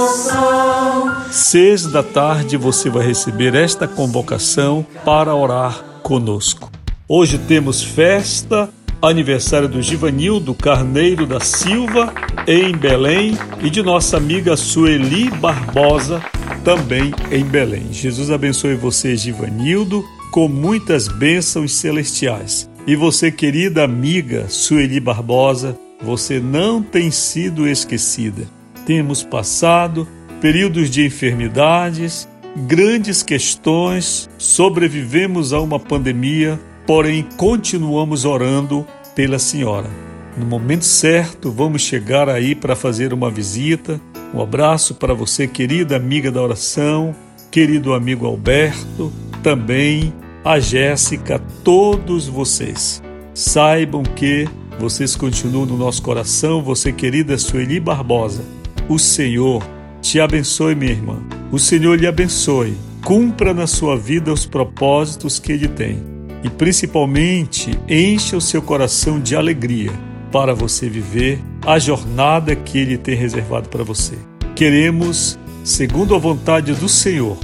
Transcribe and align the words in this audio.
oração. 0.00 1.22
Seis 1.30 1.86
da 1.86 2.02
tarde 2.02 2.56
você 2.56 2.90
vai 2.90 3.06
receber 3.06 3.54
esta 3.54 3.86
convocação 3.86 4.84
para 5.04 5.36
orar 5.36 5.84
conosco. 6.02 6.68
Hoje 7.12 7.38
temos 7.38 7.82
festa, 7.82 8.70
aniversário 9.02 9.68
do 9.68 9.82
Givanildo 9.82 10.54
Carneiro 10.54 11.26
da 11.26 11.40
Silva, 11.40 12.14
em 12.46 12.70
Belém, 12.70 13.36
e 13.60 13.68
de 13.68 13.82
nossa 13.82 14.16
amiga 14.16 14.56
Sueli 14.56 15.28
Barbosa, 15.28 16.22
também 16.62 17.12
em 17.32 17.44
Belém. 17.44 17.88
Jesus 17.90 18.30
abençoe 18.30 18.76
você, 18.76 19.16
Givanildo, 19.16 20.04
com 20.30 20.46
muitas 20.46 21.08
bênçãos 21.08 21.72
celestiais. 21.72 22.70
E 22.86 22.94
você, 22.94 23.32
querida 23.32 23.82
amiga 23.82 24.48
Sueli 24.48 25.00
Barbosa, 25.00 25.76
você 26.00 26.38
não 26.38 26.80
tem 26.80 27.10
sido 27.10 27.66
esquecida. 27.66 28.46
Temos 28.86 29.24
passado 29.24 30.06
períodos 30.40 30.88
de 30.88 31.04
enfermidades, 31.04 32.28
grandes 32.68 33.20
questões, 33.20 34.30
sobrevivemos 34.38 35.52
a 35.52 35.58
uma 35.58 35.80
pandemia 35.80 36.56
porém 36.90 37.24
continuamos 37.36 38.24
orando 38.24 38.84
pela 39.14 39.38
senhora. 39.38 39.88
No 40.36 40.44
momento 40.44 40.84
certo, 40.84 41.48
vamos 41.48 41.82
chegar 41.82 42.28
aí 42.28 42.52
para 42.52 42.74
fazer 42.74 43.12
uma 43.12 43.30
visita. 43.30 44.00
Um 44.34 44.42
abraço 44.42 44.96
para 44.96 45.14
você, 45.14 45.46
querida 45.46 45.94
amiga 45.94 46.32
da 46.32 46.42
oração, 46.42 47.14
querido 47.48 47.94
amigo 47.94 48.26
Alberto, 48.26 49.12
também 49.40 50.12
a 50.44 50.58
Jéssica, 50.58 51.40
todos 51.62 52.26
vocês. 52.26 53.00
Saibam 53.32 54.02
que 54.02 54.48
vocês 54.76 55.14
continuam 55.14 55.66
no 55.66 55.76
nosso 55.76 56.02
coração, 56.02 56.60
você, 56.60 56.92
querida 56.92 57.38
Sueli 57.38 57.78
Barbosa. 57.78 58.42
O 58.88 58.98
Senhor 58.98 59.62
te 60.02 60.18
abençoe, 60.18 60.74
minha 60.74 60.90
irmã. 60.90 61.22
O 61.52 61.58
Senhor 61.60 61.96
lhe 61.96 62.08
abençoe. 62.08 62.76
Cumpra 63.04 63.54
na 63.54 63.68
sua 63.68 63.96
vida 63.96 64.32
os 64.32 64.44
propósitos 64.44 65.38
que 65.38 65.52
Ele 65.52 65.68
tem 65.68 66.19
e 66.42 66.50
principalmente 66.50 67.70
encha 67.88 68.36
o 68.36 68.40
seu 68.40 68.62
coração 68.62 69.20
de 69.20 69.36
alegria 69.36 69.92
para 70.32 70.54
você 70.54 70.88
viver 70.88 71.42
a 71.66 71.78
jornada 71.78 72.54
que 72.54 72.78
Ele 72.78 72.96
tem 72.96 73.14
reservado 73.14 73.68
para 73.68 73.84
você. 73.84 74.14
Queremos, 74.54 75.38
segundo 75.64 76.14
a 76.14 76.18
vontade 76.18 76.72
do 76.74 76.88
Senhor, 76.88 77.36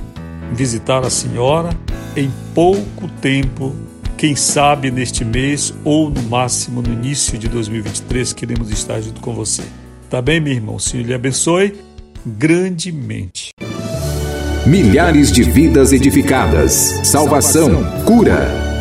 visitar 0.53 1.05
a 1.05 1.11
senhora 1.11 1.71
em 2.17 2.31
pouco 2.55 3.09
tempo, 3.21 3.75
quem 4.17 4.35
sabe 4.35 4.91
neste 4.91 5.25
mês 5.25 5.75
ou 5.85 6.09
no 6.09 6.23
máximo 6.23 6.81
no 6.81 6.93
início 6.93 7.37
de 7.39 7.49
2023, 7.49 8.33
queremos 8.33 8.71
estar 8.71 9.01
junto 9.01 9.21
com 9.21 9.35
você. 9.35 9.63
Tá 10.09 10.23
bem, 10.23 10.41
meu 10.41 10.55
irmão? 10.55 10.77
O 10.77 10.81
Senhor 10.81 11.05
lhe 11.05 11.13
abençoe 11.13 11.75
grandemente. 12.25 13.51
Milhares 14.67 15.31
de 15.31 15.43
vidas 15.43 15.93
edificadas, 15.93 16.73
salvação, 17.05 17.85
cura. 18.05 18.66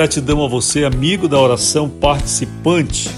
Gratidão 0.00 0.42
a 0.42 0.48
você, 0.48 0.86
amigo 0.86 1.28
da 1.28 1.38
oração, 1.38 1.86
participante 1.86 3.10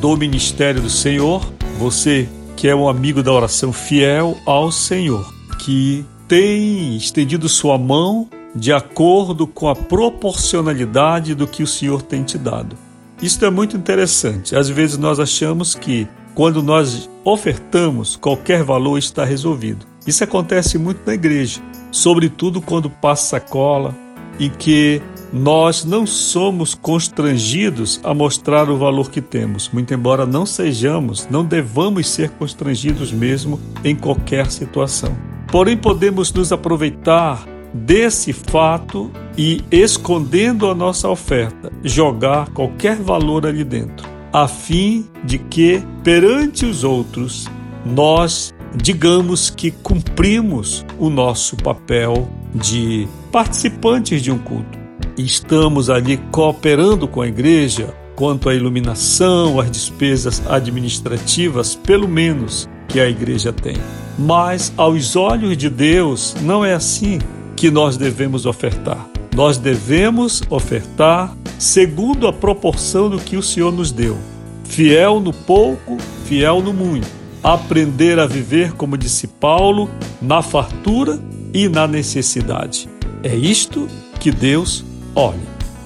do 0.00 0.16
Ministério 0.16 0.80
do 0.80 0.88
Senhor, 0.88 1.46
você 1.78 2.26
que 2.56 2.66
é 2.66 2.74
um 2.74 2.88
amigo 2.88 3.22
da 3.22 3.30
oração 3.30 3.74
fiel 3.74 4.38
ao 4.46 4.72
Senhor, 4.72 5.34
que 5.58 6.02
tem 6.26 6.96
estendido 6.96 7.46
sua 7.46 7.76
mão 7.76 8.26
de 8.54 8.72
acordo 8.72 9.46
com 9.46 9.68
a 9.68 9.76
proporcionalidade 9.76 11.34
do 11.34 11.46
que 11.46 11.62
o 11.62 11.66
Senhor 11.66 12.00
tem 12.00 12.22
te 12.22 12.38
dado. 12.38 12.74
Isso 13.20 13.44
é 13.44 13.50
muito 13.50 13.76
interessante. 13.76 14.56
Às 14.56 14.70
vezes 14.70 14.96
nós 14.96 15.20
achamos 15.20 15.74
que 15.74 16.08
quando 16.34 16.62
nós 16.62 17.10
ofertamos, 17.22 18.16
qualquer 18.16 18.64
valor 18.64 18.96
está 18.96 19.26
resolvido. 19.26 19.84
Isso 20.06 20.24
acontece 20.24 20.78
muito 20.78 21.02
na 21.04 21.12
igreja, 21.12 21.60
sobretudo 21.90 22.62
quando 22.62 22.88
passa 22.88 23.38
sacola, 23.38 23.94
em 24.40 24.48
que 24.48 25.02
nós 25.32 25.84
não 25.84 26.06
somos 26.06 26.74
constrangidos 26.74 28.00
a 28.02 28.12
mostrar 28.12 28.68
o 28.68 28.76
valor 28.76 29.10
que 29.10 29.20
temos, 29.20 29.68
muito 29.68 29.94
embora 29.94 30.26
não 30.26 30.44
sejamos, 30.44 31.28
não 31.30 31.44
devamos 31.44 32.08
ser 32.08 32.30
constrangidos 32.30 33.12
mesmo 33.12 33.60
em 33.84 33.94
qualquer 33.94 34.50
situação. 34.50 35.16
Porém, 35.50 35.76
podemos 35.76 36.32
nos 36.32 36.52
aproveitar 36.52 37.44
desse 37.72 38.32
fato 38.32 39.10
e, 39.38 39.64
escondendo 39.70 40.68
a 40.68 40.74
nossa 40.74 41.08
oferta, 41.08 41.72
jogar 41.84 42.48
qualquer 42.50 42.96
valor 42.96 43.46
ali 43.46 43.62
dentro, 43.62 44.08
a 44.32 44.48
fim 44.48 45.06
de 45.24 45.38
que, 45.38 45.82
perante 46.02 46.66
os 46.66 46.82
outros, 46.82 47.46
nós 47.84 48.52
digamos 48.74 49.50
que 49.50 49.70
cumprimos 49.70 50.84
o 50.98 51.10
nosso 51.10 51.56
papel 51.56 52.28
de 52.54 53.08
participantes 53.32 54.22
de 54.22 54.30
um 54.30 54.38
culto 54.38 54.79
estamos 55.24 55.90
ali 55.90 56.16
cooperando 56.30 57.08
com 57.08 57.22
a 57.22 57.28
igreja 57.28 57.94
quanto 58.14 58.48
à 58.48 58.54
iluminação, 58.54 59.58
às 59.58 59.70
despesas 59.70 60.42
administrativas, 60.46 61.74
pelo 61.74 62.06
menos 62.06 62.68
que 62.86 63.00
a 63.00 63.08
igreja 63.08 63.52
tem. 63.52 63.76
Mas 64.18 64.72
aos 64.76 65.16
olhos 65.16 65.56
de 65.56 65.70
Deus, 65.70 66.34
não 66.42 66.64
é 66.64 66.74
assim 66.74 67.18
que 67.56 67.70
nós 67.70 67.96
devemos 67.96 68.44
ofertar. 68.44 69.08
Nós 69.34 69.56
devemos 69.56 70.42
ofertar 70.50 71.34
segundo 71.58 72.26
a 72.26 72.32
proporção 72.32 73.08
do 73.08 73.18
que 73.18 73.36
o 73.36 73.42
Senhor 73.42 73.72
nos 73.72 73.90
deu. 73.90 74.18
Fiel 74.64 75.18
no 75.20 75.32
pouco, 75.32 75.96
fiel 76.26 76.60
no 76.60 76.72
muito. 76.74 77.08
Aprender 77.42 78.18
a 78.18 78.26
viver, 78.26 78.72
como 78.72 78.98
disse 78.98 79.26
Paulo, 79.26 79.88
na 80.20 80.42
fartura 80.42 81.18
e 81.54 81.68
na 81.68 81.86
necessidade. 81.86 82.88
É 83.22 83.34
isto 83.34 83.88
que 84.18 84.30
Deus 84.30 84.84
Olhe, 85.14 85.40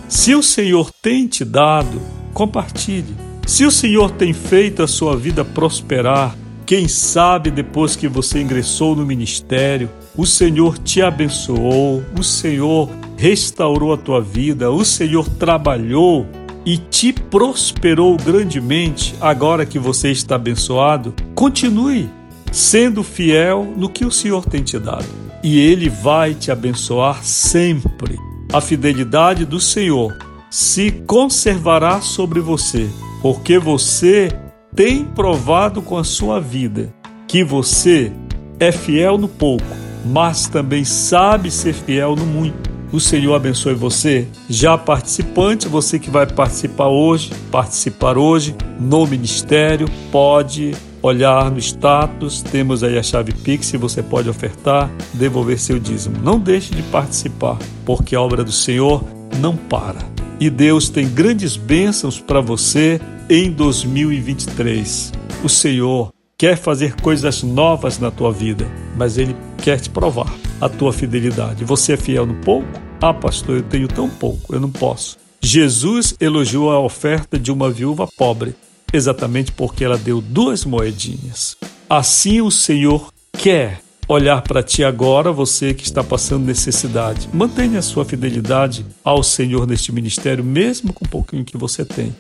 se 0.09 0.35
o 0.35 0.43
Senhor 0.43 0.91
tem 1.03 1.27
te 1.27 1.45
dado, 1.45 2.01
compartilhe. 2.33 3.15
Se 3.47 3.65
o 3.65 3.71
Senhor 3.71 4.11
tem 4.11 4.33
feito 4.33 4.83
a 4.83 4.87
sua 4.87 5.17
vida 5.17 5.45
prosperar, 5.45 6.37
quem 6.67 6.89
sabe 6.89 7.51
depois 7.51 7.95
que 7.97 8.09
você 8.09 8.41
ingressou 8.41 8.97
no 8.97 9.05
ministério, 9.05 9.91
o 10.17 10.27
Senhor 10.27 10.79
te 10.79 11.03
abençoou, 11.03 12.03
o 12.19 12.23
Senhor 12.23 12.89
restaurou 13.17 13.93
a 13.93 13.97
tua 13.97 14.21
vida, 14.21 14.71
o 14.71 14.85
Senhor 14.85 15.29
trabalhou 15.29 16.27
e 16.65 16.79
te 16.79 17.13
prosperou 17.13 18.17
grandemente, 18.17 19.15
agora 19.21 19.67
que 19.67 19.79
você 19.79 20.11
está 20.11 20.37
abençoado, 20.37 21.15
continue. 21.35 22.09
sendo 22.51 23.03
fiel 23.03 23.67
no 23.77 23.89
que 23.89 24.05
o 24.05 24.13
Senhor 24.13 24.47
tem 24.47 24.63
te 24.63 24.79
dado. 24.79 25.09
E 25.43 25.59
Ele 25.59 25.89
vai 25.89 26.35
te 26.35 26.53
abençoar 26.53 27.23
sempre. 27.25 28.17
A 28.55 28.61
fidelidade 28.61 29.45
do 29.45 29.59
Senhor 29.59 30.17
se 30.49 30.93
conservará 31.09 32.01
sobre 32.01 32.39
você, 32.39 32.89
porque 33.21 33.59
você 33.59 34.29
tem 34.77 35.05
provado 35.05 35.83
com 35.83 35.99
a 35.99 36.05
sua 36.05 36.41
vida 36.41 36.95
que 37.27 37.43
você 37.43 38.13
é 38.61 38.71
fiel 38.71 39.19
no 39.19 39.27
pouco, 39.27 39.67
mas 40.07 40.47
também 40.47 40.85
sabe 40.85 41.51
ser 41.51 41.73
fiel 41.73 42.15
no 42.15 42.25
muito. 42.25 42.71
O 42.93 43.01
Senhor 43.01 43.35
abençoe 43.35 43.75
você, 43.75 44.29
já 44.49 44.79
participante, 44.79 45.67
você 45.67 45.99
que 45.99 46.09
vai 46.09 46.25
participar 46.25 46.87
hoje, 46.87 47.33
participar 47.51 48.17
hoje 48.17 48.55
no 48.79 49.05
ministério, 49.05 49.89
pode 50.13 50.77
olhar 51.07 51.51
no 51.51 51.59
status, 51.59 52.41
temos 52.41 52.83
aí 52.83 52.97
a 52.97 53.03
chave 53.03 53.33
Pix, 53.33 53.73
você 53.73 54.03
pode 54.03 54.29
ofertar, 54.29 54.91
devolver 55.13 55.59
seu 55.59 55.79
dízimo. 55.79 56.17
Não 56.23 56.41
deixe 56.41 56.75
de 56.75 56.83
participar, 56.85 57.59
porque 57.85 58.17
a 58.17 58.21
obra 58.21 58.43
do 58.43 58.53
Senhor 58.53 59.05
não 59.39 59.55
para. 59.55 59.99
E 60.41 60.49
Deus 60.49 60.89
tem 60.89 61.07
grandes 61.07 61.57
bênçãos 61.57 62.19
para 62.19 62.41
você 62.41 63.01
em 63.29 63.51
2023. 63.51 65.13
O 65.45 65.49
Senhor 65.49 66.11
quer 66.39 66.57
fazer 66.57 66.97
coisas 66.97 67.43
novas 67.43 67.99
na 67.99 68.11
tua 68.11 68.33
vida, 68.33 68.67
mas 68.97 69.19
Ele 69.19 69.37
quer 69.63 69.79
te 69.79 69.91
provar 69.91 70.33
a 70.59 70.69
tua 70.71 70.93
fidelidade. 70.93 71.65
Você 71.65 71.93
é 71.93 71.97
fiel 71.99 72.25
no 72.25 72.35
pouco? 72.37 72.67
Ah, 73.01 73.13
pastor, 73.13 73.57
eu 73.57 73.63
tenho 73.63 73.89
tão 73.89 74.09
pouco, 74.09 74.55
eu 74.55 74.61
não 74.61 74.71
posso. 74.71 75.19
Jesus 75.43 76.17
elogiou 76.19 76.73
a 76.73 76.81
oferta 76.81 77.39
de 77.39 77.53
uma 77.53 77.71
viúva 77.71 78.09
pobre, 78.17 78.55
exatamente 78.97 79.53
porque 79.53 79.85
ela 79.85 79.99
deu 79.99 80.21
duas 80.21 80.65
moedinhas. 80.65 81.57
Assim 81.91 82.41
o 82.41 82.51
Senhor 82.51 83.13
quer 83.33 83.81
olhar 84.07 84.43
para 84.43 84.63
ti 84.63 84.85
agora, 84.85 85.33
você 85.33 85.75
que 85.75 85.85
está 85.85 86.05
passando 86.05 86.45
necessidade. 86.45 87.29
Mantenha 87.33 87.79
a 87.79 87.83
sua 87.83 88.05
fidelidade 88.05 88.87
ao 89.03 89.23
Senhor 89.23 89.67
neste 89.67 89.91
ministério, 89.91 90.45
mesmo 90.45 90.93
com 90.93 91.05
o 91.05 91.09
pouquinho 91.09 91.45
que 91.45 91.57
você 91.57 91.85
tem. 91.85 92.15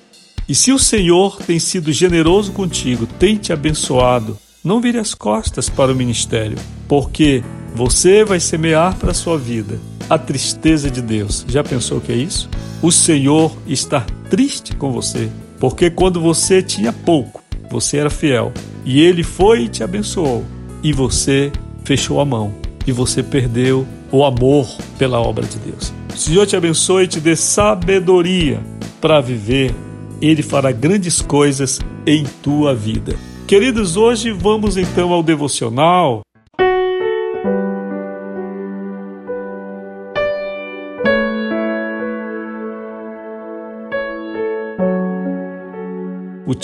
E 0.48 0.54
se 0.54 0.72
o 0.72 0.78
Senhor 0.78 1.38
tem 1.38 1.58
sido 1.58 1.92
generoso 1.92 2.52
contigo, 2.52 3.06
tem 3.06 3.36
te 3.36 3.52
abençoado, 3.52 4.36
não 4.62 4.80
vire 4.80 4.98
as 4.98 5.14
costas 5.14 5.68
para 5.68 5.92
o 5.92 5.94
ministério, 5.94 6.58
porque 6.88 7.42
você 7.74 8.24
vai 8.24 8.40
semear 8.40 8.96
para 8.96 9.12
a 9.12 9.14
sua 9.14 9.38
vida 9.38 9.80
a 10.08 10.18
tristeza 10.18 10.90
de 10.90 11.00
Deus. 11.00 11.44
Já 11.48 11.62
pensou 11.62 11.98
o 11.98 12.00
que 12.00 12.12
é 12.12 12.16
isso? 12.16 12.48
O 12.82 12.90
Senhor 12.90 13.56
está 13.66 14.04
triste 14.28 14.76
com 14.76 14.92
você, 14.92 15.30
porque 15.64 15.88
quando 15.88 16.20
você 16.20 16.62
tinha 16.62 16.92
pouco, 16.92 17.42
você 17.70 17.96
era 17.96 18.10
fiel, 18.10 18.52
e 18.84 19.00
ele 19.00 19.22
foi 19.22 19.62
e 19.62 19.68
te 19.68 19.82
abençoou, 19.82 20.44
e 20.82 20.92
você 20.92 21.50
fechou 21.86 22.20
a 22.20 22.24
mão, 22.26 22.54
e 22.86 22.92
você 22.92 23.22
perdeu 23.22 23.86
o 24.12 24.26
amor 24.26 24.68
pela 24.98 25.18
obra 25.18 25.46
de 25.46 25.56
Deus. 25.56 25.90
O 26.14 26.18
Senhor 26.18 26.46
te 26.46 26.54
abençoe 26.54 27.04
e 27.04 27.06
te 27.06 27.18
dê 27.18 27.34
sabedoria 27.34 28.60
para 29.00 29.22
viver. 29.22 29.74
Ele 30.20 30.42
fará 30.42 30.70
grandes 30.70 31.22
coisas 31.22 31.80
em 32.06 32.24
tua 32.42 32.74
vida. 32.74 33.16
Queridos, 33.46 33.96
hoje 33.96 34.32
vamos 34.32 34.76
então 34.76 35.14
ao 35.14 35.22
devocional 35.22 36.23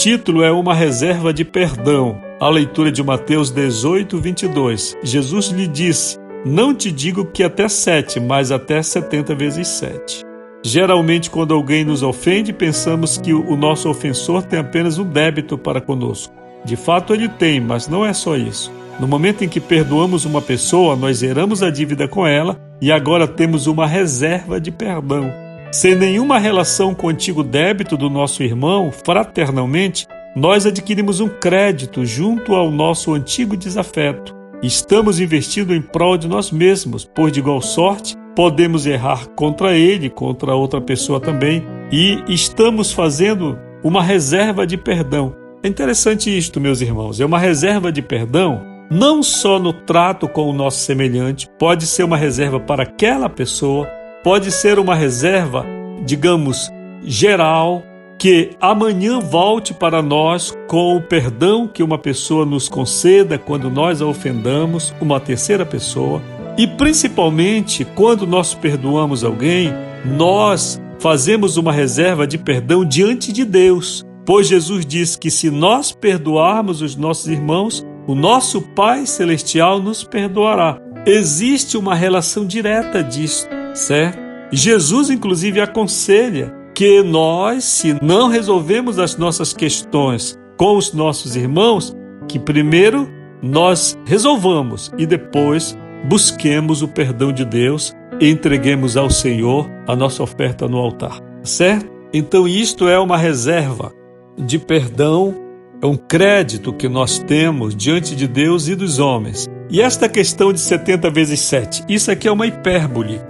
título 0.01 0.43
é 0.43 0.51
Uma 0.51 0.73
Reserva 0.73 1.31
de 1.31 1.45
Perdão. 1.45 2.19
A 2.41 2.49
leitura 2.49 2.91
de 2.91 3.03
Mateus 3.03 3.51
18, 3.51 4.19
22. 4.19 4.97
Jesus 5.03 5.49
lhe 5.49 5.67
disse: 5.67 6.17
Não 6.43 6.75
te 6.75 6.91
digo 6.91 7.27
que 7.27 7.43
até 7.43 7.69
sete, 7.69 8.19
mas 8.19 8.51
até 8.51 8.83
setenta 8.83 9.35
vezes 9.35 9.69
sete. 9.69 10.23
Geralmente, 10.65 11.29
quando 11.29 11.53
alguém 11.53 11.85
nos 11.85 12.03
ofende, 12.03 12.51
pensamos 12.51 13.19
que 13.19 13.35
o 13.35 13.55
nosso 13.55 13.91
ofensor 13.91 14.43
tem 14.43 14.59
apenas 14.59 14.97
um 14.97 15.05
débito 15.05 15.59
para 15.59 15.83
conosco. 15.83 16.33
De 16.65 16.77
fato, 16.77 17.13
ele 17.13 17.29
tem, 17.29 17.61
mas 17.61 17.87
não 17.87 18.03
é 18.03 18.15
só 18.15 18.39
isso. 18.39 18.73
No 18.99 19.07
momento 19.07 19.45
em 19.45 19.49
que 19.51 19.61
perdoamos 19.61 20.25
uma 20.25 20.41
pessoa, 20.41 20.97
nós 20.97 21.19
zeramos 21.19 21.63
a 21.63 21.69
dívida 21.69 22.09
com 22.09 22.27
ela 22.27 22.59
e 22.81 22.91
agora 22.91 23.29
temos 23.29 23.67
uma 23.67 23.87
reserva 23.87 24.59
de 24.59 24.71
perdão. 24.71 25.50
Sem 25.73 25.95
nenhuma 25.95 26.37
relação 26.39 26.93
com 26.93 27.07
o 27.07 27.11
antigo 27.11 27.45
débito 27.45 27.97
do 27.97 28.11
nosso 28.11 28.43
irmão, 28.43 28.91
fraternalmente, 28.91 30.05
nós 30.35 30.67
adquirimos 30.67 31.21
um 31.21 31.29
crédito 31.29 32.05
junto 32.05 32.57
ao 32.57 32.73
nosso 32.73 33.15
antigo 33.15 33.57
desafeto. 33.57 34.35
Estamos 34.61 35.21
investindo 35.21 35.73
em 35.73 35.81
prol 35.81 36.19
de 36.19 36.27
nós 36.27 36.51
mesmos, 36.51 37.09
pois 37.15 37.33
de 37.33 37.39
igual 37.39 37.63
sorte 37.63 38.17
podemos 38.35 38.85
errar 38.85 39.29
contra 39.37 39.77
ele, 39.77 40.11
contra 40.11 40.57
outra 40.57 40.81
pessoa 40.81 41.21
também, 41.21 41.65
e 41.91 42.21
estamos 42.27 42.93
fazendo 42.93 43.57
uma 43.85 44.03
reserva 44.03 44.67
de 44.67 44.77
perdão. 44.77 45.37
É 45.63 45.69
interessante 45.69 46.37
isto, 46.37 46.61
meus 46.61 46.81
irmãos, 46.81 47.21
é 47.21 47.25
uma 47.25 47.39
reserva 47.39 47.93
de 47.93 48.03
perdão 48.03 48.61
não 48.91 49.23
só 49.23 49.57
no 49.61 49.73
trato 49.73 50.29
com 50.29 50.51
o 50.51 50.53
nosso 50.53 50.81
semelhante, 50.81 51.49
pode 51.57 51.87
ser 51.87 52.03
uma 52.03 52.17
reserva 52.17 52.59
para 52.59 52.83
aquela 52.83 53.29
pessoa, 53.29 53.89
pode 54.23 54.51
ser 54.51 54.79
uma 54.79 54.95
reserva, 54.95 55.65
digamos, 56.05 56.71
geral, 57.03 57.83
que 58.19 58.51
amanhã 58.61 59.19
volte 59.19 59.73
para 59.73 60.03
nós 60.03 60.55
com 60.69 60.97
o 60.97 61.01
perdão 61.01 61.67
que 61.67 61.83
uma 61.83 61.97
pessoa 61.97 62.45
nos 62.45 62.69
conceda 62.69 63.39
quando 63.39 63.71
nós 63.71 64.03
a 64.03 64.07
ofendamos, 64.07 64.95
uma 65.01 65.19
terceira 65.19 65.65
pessoa, 65.65 66.21
e 66.59 66.67
principalmente 66.67 67.85
quando 67.85 68.27
nós 68.27 68.53
perdoamos 68.53 69.25
alguém, 69.25 69.73
nós 70.05 70.81
fazemos 70.99 71.57
uma 71.57 71.73
reserva 71.73 72.27
de 72.27 72.37
perdão 72.37 72.85
diante 72.85 73.33
de 73.33 73.43
Deus, 73.43 74.05
pois 74.27 74.47
Jesus 74.47 74.85
diz 74.85 75.17
que 75.17 75.31
se 75.31 75.51
nós 75.51 75.93
perdoarmos 75.93 76.83
os 76.83 76.95
nossos 76.95 77.27
irmãos, 77.27 77.87
o 78.07 78.15
nosso 78.15 78.61
Pai 78.61 79.07
Celestial 79.07 79.81
nos 79.81 80.05
perdoará. 80.05 80.79
Existe 81.07 81.79
uma 81.79 81.95
relação 81.95 82.45
direta 82.45 83.03
disto 83.03 83.60
certo? 83.75 84.19
Jesus, 84.53 85.11
inclusive, 85.11 85.61
aconselha 85.61 86.53
que 86.75 87.03
nós, 87.03 87.65
se 87.65 87.97
não 88.03 88.29
resolvemos 88.29 88.99
as 88.99 89.17
nossas 89.17 89.53
questões 89.53 90.39
com 90.57 90.77
os 90.77 90.93
nossos 90.93 91.37
irmãos, 91.37 91.97
que 92.29 92.39
primeiro 92.39 93.09
nós 93.43 93.99
resolvamos 94.05 94.91
e 94.99 95.07
depois 95.07 95.77
busquemos 96.05 96.83
o 96.83 96.89
perdão 96.89 97.33
de 97.33 97.45
Deus 97.45 97.95
e 98.21 98.29
entreguemos 98.29 98.97
ao 98.97 99.09
Senhor 99.09 99.71
a 99.87 99.97
nossa 99.97 100.23
oferta 100.23 100.69
no 100.69 100.79
altar, 100.79 101.21
certo? 101.43 101.91
Então, 102.13 102.47
isto 102.47 102.89
é 102.89 102.99
uma 102.99 103.17
reserva 103.17 103.93
de 104.37 104.59
perdão, 104.59 105.35
é 105.81 105.87
um 105.87 105.97
crédito 105.97 106.73
que 106.73 106.89
nós 106.89 107.19
temos 107.19 107.75
diante 107.75 108.17
de 108.17 108.27
Deus 108.27 108.69
e 108.69 108.75
dos 108.75 108.99
homens. 108.99 109.47
E 109.71 109.81
esta 109.81 110.09
questão 110.09 110.53
de 110.53 110.61
70 110.61 111.09
vezes 111.11 111.41
7, 111.41 111.85
isso 111.89 112.11
aqui 112.11 112.27
é 112.27 112.33
uma 112.33 112.47
hipérbole 112.47 113.21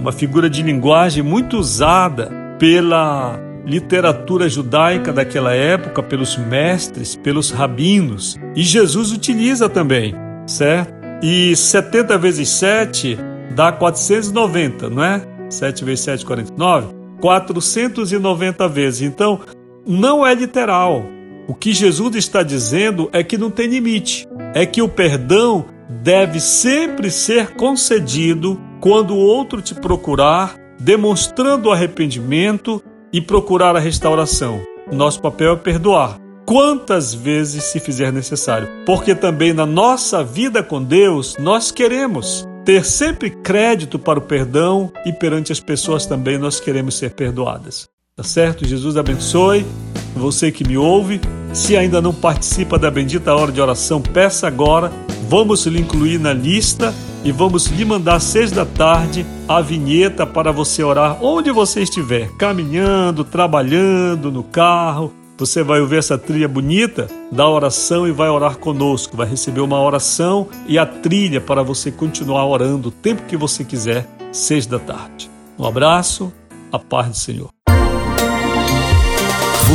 uma 0.00 0.12
figura 0.12 0.48
de 0.48 0.62
linguagem 0.62 1.22
muito 1.22 1.58
usada 1.58 2.30
pela 2.58 3.38
literatura 3.66 4.48
judaica 4.48 5.12
daquela 5.12 5.52
época, 5.54 6.02
pelos 6.02 6.36
mestres, 6.38 7.14
pelos 7.14 7.50
rabinos. 7.50 8.36
E 8.56 8.62
Jesus 8.62 9.12
utiliza 9.12 9.68
também, 9.68 10.14
certo? 10.46 10.94
E 11.22 11.54
70 11.54 12.16
vezes 12.16 12.48
7 12.48 13.18
dá 13.54 13.70
490, 13.70 14.88
não 14.88 15.04
é? 15.04 15.22
7 15.50 15.84
vezes 15.84 16.04
7, 16.04 16.24
49. 16.24 16.94
490 17.20 18.68
vezes. 18.68 19.02
Então, 19.02 19.40
não 19.86 20.26
é 20.26 20.34
literal. 20.34 21.04
O 21.46 21.54
que 21.54 21.74
Jesus 21.74 22.16
está 22.16 22.42
dizendo 22.42 23.10
é 23.12 23.22
que 23.22 23.36
não 23.36 23.50
tem 23.50 23.66
limite. 23.66 24.26
É 24.54 24.64
que 24.64 24.80
o 24.80 24.88
perdão 24.88 25.66
deve 26.02 26.40
sempre 26.40 27.10
ser 27.10 27.54
concedido 27.54 28.60
quando 28.80 29.14
o 29.14 29.18
outro 29.18 29.60
te 29.60 29.74
procurar, 29.74 30.56
demonstrando 30.78 31.70
arrependimento 31.70 32.82
e 33.12 33.20
procurar 33.20 33.76
a 33.76 33.80
restauração. 33.80 34.60
Nosso 34.90 35.20
papel 35.20 35.54
é 35.54 35.56
perdoar, 35.56 36.18
quantas 36.46 37.12
vezes 37.12 37.64
se 37.64 37.80
fizer 37.80 38.12
necessário, 38.12 38.68
porque 38.86 39.14
também 39.14 39.52
na 39.52 39.66
nossa 39.66 40.24
vida 40.24 40.62
com 40.62 40.82
Deus 40.82 41.36
nós 41.38 41.70
queremos 41.70 42.48
ter 42.64 42.84
sempre 42.84 43.30
crédito 43.30 43.98
para 43.98 44.18
o 44.18 44.22
perdão 44.22 44.92
e 45.04 45.12
perante 45.12 45.52
as 45.52 45.60
pessoas 45.60 46.06
também 46.06 46.38
nós 46.38 46.60
queremos 46.60 46.96
ser 46.96 47.10
perdoadas. 47.12 47.88
Tá 48.16 48.22
certo? 48.22 48.66
Jesus 48.66 48.96
abençoe 48.96 49.64
você 50.14 50.50
que 50.52 50.66
me 50.66 50.76
ouve. 50.76 51.20
Se 51.54 51.76
ainda 51.76 52.02
não 52.02 52.12
participa 52.12 52.78
da 52.78 52.90
bendita 52.90 53.34
hora 53.34 53.50
de 53.50 53.60
oração, 53.60 54.00
peça 54.00 54.46
agora. 54.46 54.92
Vamos 55.30 55.64
lhe 55.64 55.80
incluir 55.80 56.18
na 56.18 56.32
lista 56.32 56.92
e 57.24 57.30
vamos 57.30 57.68
lhe 57.68 57.84
mandar 57.84 58.16
às 58.16 58.24
seis 58.24 58.50
da 58.50 58.66
tarde 58.66 59.24
a 59.46 59.60
vinheta 59.60 60.26
para 60.26 60.50
você 60.50 60.82
orar 60.82 61.22
onde 61.22 61.52
você 61.52 61.82
estiver, 61.82 62.32
caminhando, 62.36 63.22
trabalhando, 63.22 64.32
no 64.32 64.42
carro, 64.42 65.14
Você 65.38 65.62
vai 65.62 65.80
ouvir 65.80 65.98
essa 65.98 66.18
trilha 66.18 66.48
bonita 66.48 67.06
da 67.30 67.48
oração 67.48 68.08
e 68.08 68.10
vai 68.10 68.28
orar 68.28 68.58
conosco. 68.58 69.16
Vai 69.16 69.28
receber 69.28 69.60
uma 69.60 69.80
oração 69.80 70.48
e 70.66 70.76
a 70.76 70.84
trilha 70.84 71.40
para 71.40 71.62
você 71.62 71.92
continuar 71.92 72.44
orando 72.44 72.88
o 72.88 72.92
tempo 72.92 73.22
que 73.22 73.36
você 73.36 73.64
quiser, 73.64 74.06
seis 74.32 74.66
da 74.66 74.80
tarde. 74.80 75.30
Um 75.56 75.64
abraço, 75.64 76.32
a 76.72 76.78
paz 76.78 77.08
do 77.08 77.16
Senhor. 77.16 77.59